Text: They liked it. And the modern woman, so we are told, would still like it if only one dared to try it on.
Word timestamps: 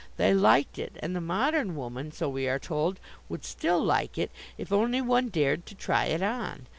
They 0.17 0.33
liked 0.33 0.79
it. 0.79 0.97
And 1.01 1.15
the 1.15 1.21
modern 1.21 1.75
woman, 1.75 2.11
so 2.11 2.27
we 2.27 2.47
are 2.47 2.57
told, 2.57 2.99
would 3.29 3.45
still 3.45 3.79
like 3.83 4.17
it 4.17 4.31
if 4.57 4.71
only 4.71 4.99
one 4.99 5.29
dared 5.29 5.67
to 5.67 5.75
try 5.75 6.05
it 6.05 6.23
on. 6.23 6.65